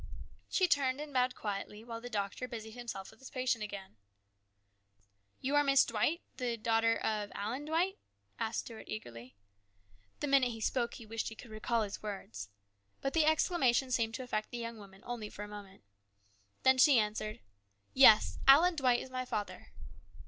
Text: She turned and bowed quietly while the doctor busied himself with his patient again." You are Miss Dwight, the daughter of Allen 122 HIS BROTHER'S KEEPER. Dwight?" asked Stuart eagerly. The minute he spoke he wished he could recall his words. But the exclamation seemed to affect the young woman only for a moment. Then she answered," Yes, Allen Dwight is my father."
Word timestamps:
She 0.49 0.67
turned 0.67 0.99
and 0.99 1.13
bowed 1.13 1.35
quietly 1.35 1.83
while 1.83 2.01
the 2.01 2.09
doctor 2.09 2.47
busied 2.47 2.71
himself 2.73 3.11
with 3.11 3.19
his 3.19 3.29
patient 3.29 3.63
again." 3.63 3.97
You 5.41 5.53
are 5.55 5.63
Miss 5.63 5.85
Dwight, 5.85 6.21
the 6.37 6.57
daughter 6.57 6.95
of 6.97 7.31
Allen 7.35 7.67
122 7.67 7.69
HIS 7.69 7.69
BROTHER'S 7.69 7.83
KEEPER. 7.83 7.99
Dwight?" 7.99 7.99
asked 8.39 8.59
Stuart 8.61 8.83
eagerly. 8.87 9.35
The 10.19 10.25
minute 10.27 10.51
he 10.53 10.59
spoke 10.59 10.95
he 10.95 11.05
wished 11.05 11.29
he 11.29 11.35
could 11.35 11.51
recall 11.51 11.83
his 11.83 12.01
words. 12.01 12.49
But 12.99 13.13
the 13.13 13.25
exclamation 13.25 13.91
seemed 13.91 14.15
to 14.15 14.23
affect 14.23 14.49
the 14.49 14.57
young 14.57 14.79
woman 14.79 15.03
only 15.05 15.29
for 15.29 15.43
a 15.43 15.47
moment. 15.47 15.83
Then 16.63 16.79
she 16.79 16.97
answered," 16.97 17.41
Yes, 17.93 18.39
Allen 18.47 18.75
Dwight 18.75 19.01
is 19.01 19.11
my 19.11 19.23
father." 19.25 19.67